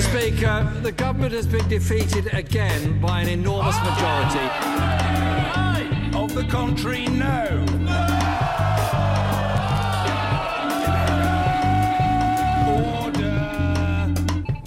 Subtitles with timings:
[0.00, 0.08] Mr.
[0.08, 4.46] Speaker, the government has been defeated again by an enormous majority.
[6.16, 7.44] Of the country, no.
[12.66, 13.40] Order.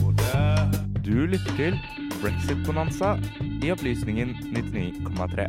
[0.06, 1.02] Order.
[1.02, 1.80] Du lytter til
[2.22, 3.18] Brexit-bonanza
[3.64, 5.48] i Opplysningen 99,3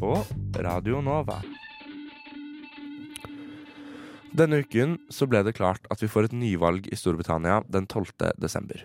[0.00, 0.16] på
[0.56, 1.38] Radio Nova.
[4.32, 8.34] Denne uken så ble det klart at vi får et nyvalg i Storbritannia den 12.
[8.42, 8.82] desember.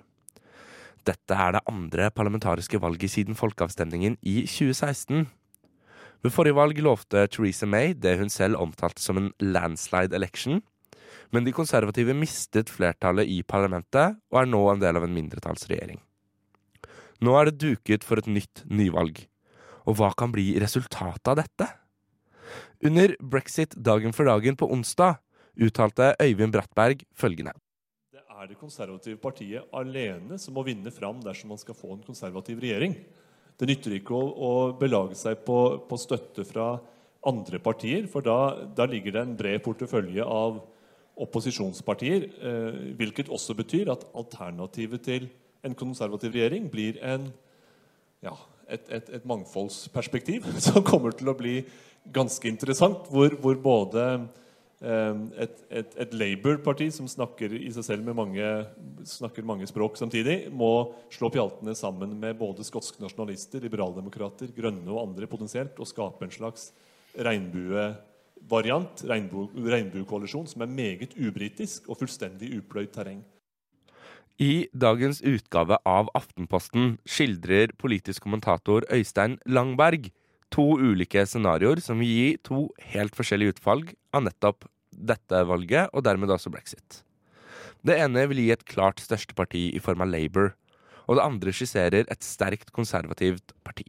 [1.08, 5.28] Dette er det andre parlamentariske valget siden folkeavstemningen i 2016.
[6.26, 10.60] Ved forrige valg lovte Theresa May det hun selv omtalte som en landslide election,
[11.32, 16.00] men de konservative mistet flertallet i parlamentet og er nå en del av en mindretallsregjering.
[17.24, 19.24] Nå er det duket for et nytt nyvalg.
[19.88, 21.70] Og hva kan bli resultatet av dette?
[22.86, 25.18] Under brexit dagen for dagen på onsdag
[25.58, 27.56] uttalte Øyvind Brattberg følgende.
[28.38, 32.60] Er det konservative partiet alene som må vinne fram dersom man skal få en konservativ
[32.62, 32.94] regjering.
[33.58, 35.58] Det nytter ikke å, å belage seg på,
[35.90, 36.76] på, støtte fra
[37.26, 40.60] andre partier, for da, da ligger det en bred portefølje av
[41.18, 45.26] opposisjonspartier, eh, hvilket også betyr at alternativet til
[45.66, 47.32] en konservativ regjering blir en,
[48.22, 48.36] ja,
[48.70, 51.64] et, et, et, mangfoldsperspektiv som kommer til å bli
[52.14, 54.06] ganske interessant, hvor, hvor både
[54.82, 58.50] et, et, et Labour-parti som snakker i seg selv med mange,
[59.10, 65.02] snakker mange språk samtidig, må slå pjaltene sammen med både skotske nasjonalister, liberaldemokrater, grønne og
[65.08, 66.70] andre potensielt, og skape en slags
[67.18, 67.88] regnbue
[68.48, 73.26] variant, regnbuekoalisjon, som er meget ubritisk og fullstendig upløyd terreng.
[74.38, 80.12] I dagens utgave av Aftenposten skildrer politisk kommentator Øystein Langberg
[80.54, 83.82] to ulike scenarioer som vil gi to helt forskjellige utfall
[84.18, 87.02] av nettopp dette valget, og dermed også brexit.
[87.86, 90.56] Det ene vil gi et klart største parti i form av Labour,
[91.08, 93.86] og det andre skisserer et sterkt konservativt parti.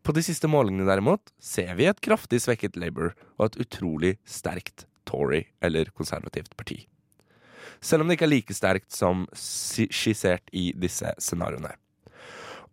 [0.00, 4.86] På de siste målingene derimot ser vi et kraftig svekket Labour og et utrolig sterkt
[5.08, 6.86] Tory, eller konservativt parti.
[7.80, 11.72] Selv om det ikke er like sterkt som skissert i disse scenarioene.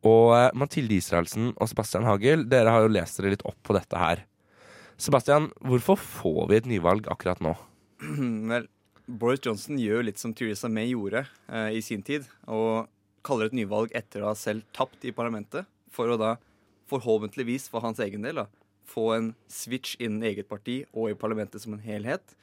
[0.06, 3.76] Og eh, Mathilde Israelsen og Sebastian Hagel, dere har jo lest dere litt opp på
[3.76, 4.24] dette her.
[4.98, 7.52] Sebastian, hvorfor får vi et nyvalg akkurat nå?
[8.50, 8.64] Vel,
[9.06, 11.22] Boris Johnson gjør litt som Theresa May gjorde
[11.54, 12.90] eh, i sin tid, og
[13.28, 16.32] kaller et nyvalg etter å ha selv tapt i parlamentet, for å da
[16.90, 18.48] forhåpentligvis for hans egen del da,
[18.90, 22.34] få en switch innen eget parti og i parlamentet som en helhet,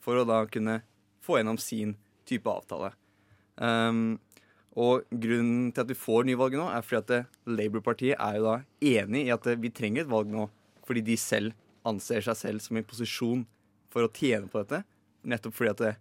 [0.00, 0.80] for å da kunne
[1.20, 1.92] få gjennom sin
[2.28, 2.94] type avtale.
[3.60, 4.16] Um,
[4.78, 8.58] og grunnen til at vi får nyvalget nå, er fordi at Labour-partiet er jo da
[8.96, 10.48] enig i at vi trenger et valg nå,
[10.88, 11.56] fordi de selv
[11.88, 13.46] anser seg selv som i posisjon
[13.92, 14.82] for å tjene på dette.
[15.28, 15.94] Nettopp fordi at det,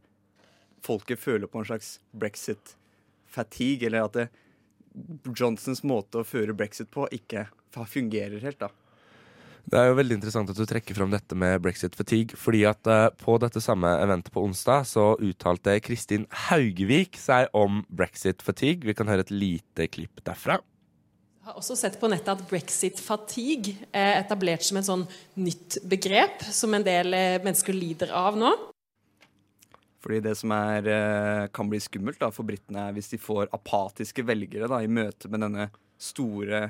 [0.85, 4.27] folket føler på en slags brexit-fatigue, eller at det,
[5.37, 8.71] Johnsons måte å føre brexit på ikke fungerer helt, da.
[9.67, 12.37] Det er jo veldig interessant at du trekker fram dette med brexit fatigue.
[12.39, 17.81] fordi at uh, på dette samme eventet på onsdag så uttalte Kristin Haugevik seg om
[17.89, 18.87] brexit fatigue.
[18.87, 20.61] Vi kan høre et lite klipp derfra.
[21.47, 25.05] Har også sett på nettet at brexit fatigue er etablert som et sånn
[25.39, 28.51] nytt begrep som en del eh, mennesker lider av nå.
[30.03, 33.47] Fordi det som er, eh, kan bli skummelt da, for britene, er hvis de får
[33.55, 36.67] apatiske velgere da, i møte med denne store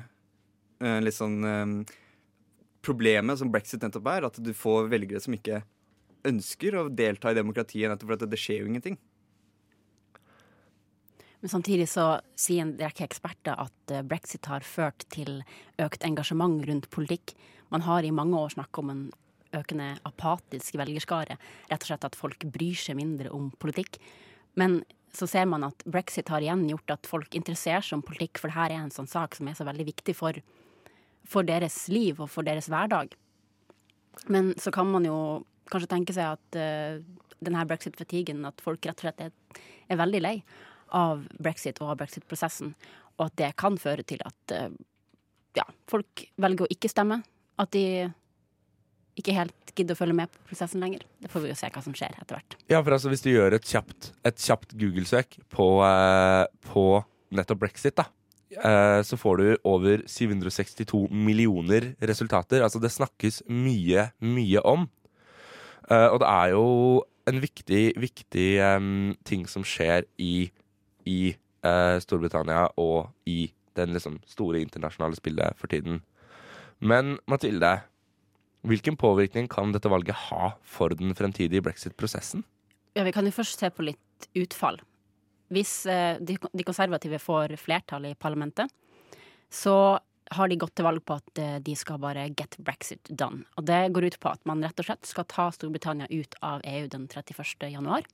[0.78, 1.84] Eh, sånn
[2.86, 5.64] Problemet som brexit nettopp er, at du får velgere som ikke
[6.28, 8.98] ønsker å delta i demokratiet, nettopp fordi det skjer jo ingenting.
[11.40, 15.42] Men samtidig så sier en rekke eksperter at eh, brexit har ført til
[15.78, 17.36] økt engasjement rundt politikk.
[17.70, 19.02] Man har i mange år snakka om en
[19.56, 21.38] økende apatisk velgerskare.
[21.70, 24.00] Rett og slett at folk bryr seg mindre om politikk.
[24.58, 24.82] Men
[25.14, 28.52] så ser man at brexit har igjen gjort at folk interesserer seg om politikk, for
[28.52, 30.36] dette er en sånn sak som er så veldig viktig for
[31.28, 33.12] for deres liv og for deres hverdag.
[34.32, 35.18] Men så kan man jo
[35.68, 37.00] kanskje tenke seg at uh,
[37.44, 39.34] denne brexit-fatiguen, at folk rett og slett er,
[39.86, 40.36] er, veldig lei
[40.94, 42.74] av brexit og av brexit-prosessen,
[43.18, 44.70] og at det kan føre til at uh,
[45.58, 47.20] ja, folk velger å ikke stemme.
[47.58, 48.06] At de
[49.18, 51.02] ikke helt gidder å følge med på prosessen lenger.
[51.18, 52.54] Det får vi jo se hva som skjer etter hvert.
[52.70, 56.84] Ja, for altså hvis du gjør et kjapt, kjapt Google-søk på, eh, på
[57.34, 58.06] nettopp brexit, da,
[58.48, 62.62] Eh, så får du over 762 millioner resultater.
[62.64, 64.88] Altså det snakkes mye, mye om.
[65.90, 66.66] Eh, og det er jo
[67.28, 70.48] en viktig, viktig um, ting som skjer i,
[71.08, 76.02] i eh, Storbritannia og i den liksom, store internasjonale spillet for tiden.
[76.78, 77.78] Men Mathilde,
[78.66, 82.44] hvilken påvirkning kan dette valget ha for den fremtidige brexit-prosessen?
[82.94, 84.80] Ja, Vi kan jo først se på litt utfall.
[85.48, 88.68] hvis eh, de, de konservative får flertall i parlamentet,
[89.48, 89.98] så
[90.30, 93.46] har de gått til valg på at eh, de skal bare get brexit done.
[93.56, 96.60] Og det går ut på at man rett og slett skal ta Storbritannia ut av
[96.68, 97.70] EU den 31.
[97.72, 98.04] januar.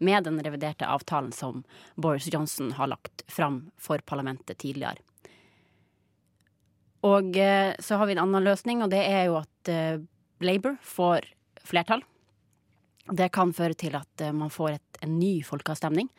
[0.00, 1.62] Med den reviderte avtalen som
[1.94, 5.00] Boris Johnson har lagt fram for parlamentet tidligere.
[7.06, 10.02] Og eh, så har vi en annen løsning, og det er jo at eh,
[10.44, 11.30] Labour får
[11.64, 12.04] flertall.
[13.10, 16.12] Det kan føre til at eh, man får et, en ny folkeavstemning.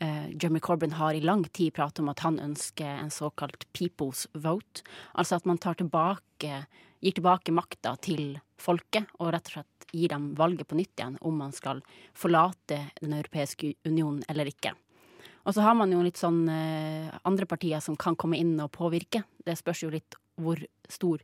[0.00, 4.80] Jeremy Corbyn har i lang tid pratet om at han ønsker en såkalt people's vote.
[5.12, 6.62] Altså at man tilbake,
[7.04, 11.18] gir tilbake makta til folket, og rett og slett gir dem valget på nytt igjen
[11.26, 11.82] om man skal
[12.14, 14.74] forlate Den europeiske union eller ikke.
[15.48, 18.70] Og så har man jo litt sånn uh, andre partier som kan komme inn og
[18.76, 19.22] påvirke.
[19.40, 21.22] Det spørs jo litt hvor stor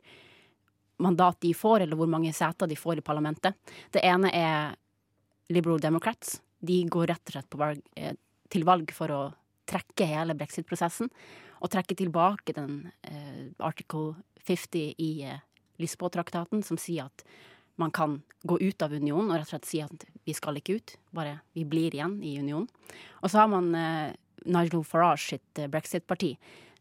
[1.04, 3.56] mandat de får, eller hvor mange seter de får i parlamentet.
[3.92, 4.76] Det ene er
[5.52, 6.40] Liberal Democrats.
[6.58, 8.16] De går rett og slett valg, eh,
[8.48, 9.22] til valg for å
[9.68, 11.10] trekke hele brexit-prosessen.
[11.60, 14.16] Og trekke tilbake den eh, article
[14.46, 15.44] 50 i eh,
[15.82, 17.24] Lisboa-traktaten, som sier at
[17.76, 20.78] man kan gå ut av unionen og rett og slett si at vi skal ikke
[20.78, 22.68] ut, bare vi blir igjen i unionen.
[23.20, 24.14] Og så har man eh,
[24.48, 26.34] Nigel Farage sitt eh, brexit-parti,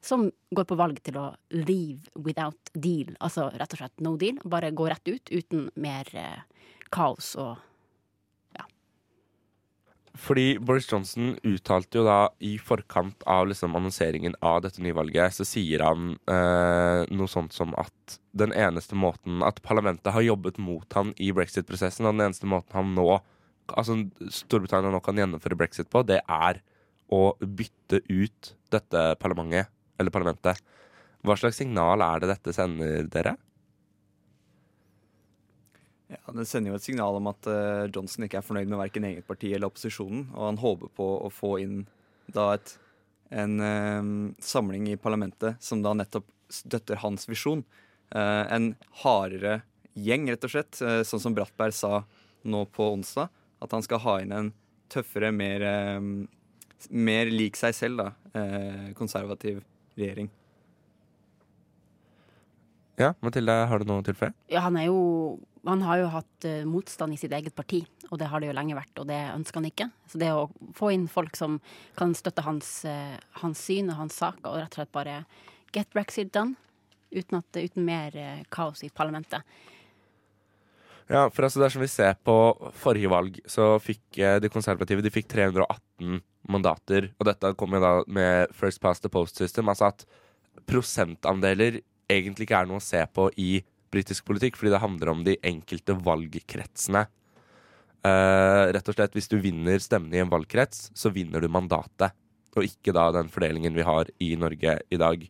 [0.06, 3.16] som går på valg til å leave without deal.
[3.20, 4.38] Altså rett og slett no deal.
[4.46, 6.44] Bare gå rett ut uten mer eh,
[6.94, 7.58] kaos og
[10.26, 15.46] Fordi Boris Johnson uttalte jo da i forkant av liksom annonseringen av dette nyvalget, så
[15.46, 20.98] sier han eh, noe sånt som at den eneste måten At parlamentet har jobbet mot
[20.98, 23.10] han i brexit-prosessen, og den eneste måten han nå
[23.66, 23.96] Altså
[24.30, 26.60] Storbritannia nå kan gjennomføre brexit på, det er
[27.10, 30.62] å bytte ut dette parlamentet, eller parlamentet.
[31.26, 33.34] Hva slags signal er det dette sender dere?
[36.08, 39.08] Ja, Det sender jo et signal om at uh, Johnson ikke er fornøyd med verken
[39.08, 41.80] eget parti eller opposisjonen, og han håper på å få inn
[42.34, 42.76] da et,
[43.34, 44.12] en uh,
[44.44, 47.64] samling i parlamentet som da nettopp støtter hans visjon.
[48.14, 48.70] Uh, en
[49.02, 49.64] hardere
[49.98, 52.04] gjeng, rett og slett, sånn som Brattberg sa
[52.46, 53.32] nå på onsdag.
[53.64, 54.50] At han skal ha inn en
[54.92, 55.64] tøffere, mer,
[56.92, 58.42] mer lik seg selv, da,
[59.00, 59.62] konservativ
[59.96, 60.28] regjering.
[63.00, 64.36] Ja, Mathilde, har du noe å tilføye?
[64.52, 65.00] Ja, han er jo
[65.66, 68.56] han har jo hatt uh, motstand i sitt eget parti, og det har det jo
[68.58, 69.88] lenge vært, og det ønsker han ikke.
[70.12, 70.48] Så det å
[70.78, 71.60] få inn folk som
[71.98, 75.22] kan støtte hans, uh, hans syn og hans sak, og rett og slett bare
[75.76, 76.58] get brexit done,
[77.16, 79.42] uten, at, uten mer uh, kaos i parlamentet.
[81.06, 82.36] Ja, for altså dersom vi ser på
[82.82, 86.16] forrige valg, så fikk de konservative de fikk 318
[86.50, 87.12] mandater.
[87.22, 90.08] Og dette kom jo da med First Past the Post System, altså at
[90.66, 91.78] prosentandeler
[92.10, 93.52] egentlig ikke er noe å se på i
[93.96, 97.06] britisk politikk, fordi det handler om de enkelte valgkretsene.
[98.06, 102.14] Uh, rett og slett, Hvis du vinner stemmene i en valgkrets, så vinner du mandatet.
[102.56, 105.26] Og ikke da den fordelingen vi har i Norge i dag.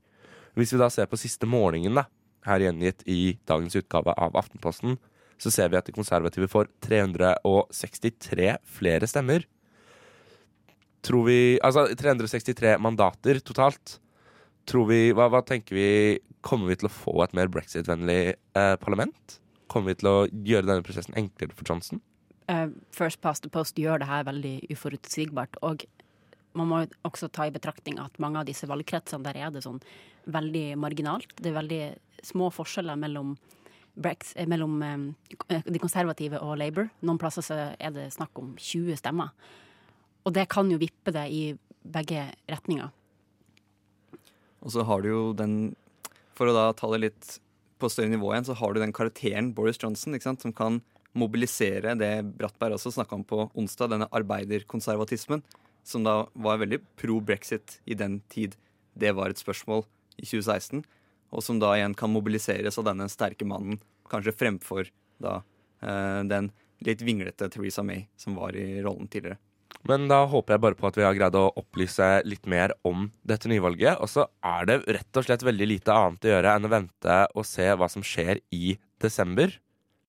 [0.56, 2.06] Hvis vi da ser på siste målingen, da,
[2.46, 5.00] her gjengitt i dagens utgave av Aftenposten,
[5.42, 9.48] så ser vi at de konservative får 363 flere stemmer.
[11.06, 14.00] Tror vi Altså 363 mandater totalt.
[14.70, 15.90] Tror vi hva, hva tenker vi
[16.46, 19.40] Kommer vi til å få et mer brexit-vennlig eh, parlament?
[19.72, 22.02] Kommer vi til å gjøre denne prosessen enklere for Johnson?
[22.46, 25.58] Uh, First past the post gjør det her veldig uforutsigbart.
[25.66, 25.88] Og
[26.54, 29.82] man må også ta i betraktning at mange av disse valgkretsene der er det sånn
[30.30, 31.34] veldig marginalt.
[31.42, 31.82] Det er veldig
[32.26, 33.36] små forskjeller mellom,
[33.96, 35.08] Brex, eh, mellom um,
[35.48, 36.90] de konservative og Labour.
[37.02, 39.34] Noen plasser så er det snakk om 20 stemmer.
[40.26, 41.44] Og det kan jo vippe det i
[41.82, 42.94] begge retninger.
[44.66, 45.76] Og så har du jo den
[46.36, 47.38] For å da ta det litt
[47.80, 50.82] på større nivå igjen, så har du den karakteren Boris Johnson ikke sant, som kan
[51.16, 55.44] mobilisere det Brattberg også snakka om på onsdag, denne arbeiderkonservatismen,
[55.84, 58.58] som da var veldig pro brexit i den tid
[59.00, 59.86] det var et spørsmål
[60.20, 60.84] i 2016,
[61.36, 63.80] og som da igjen kan mobiliseres av denne sterke mannen,
[64.12, 64.92] kanskje fremfor
[65.24, 65.42] da
[65.84, 66.52] eh, den
[66.86, 69.40] litt vinglete Theresa May som var i rollen tidligere.
[69.86, 73.10] Men da håper jeg bare på at vi har greid å opplyse litt mer om
[73.28, 74.00] dette nyvalget.
[74.02, 77.20] Og så er det rett og slett veldig lite annet å gjøre enn å vente
[77.38, 79.54] og se hva som skjer i desember.